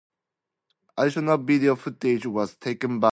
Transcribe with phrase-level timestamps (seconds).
[0.97, 3.09] Additional video footage was taken by Natural Light Earth.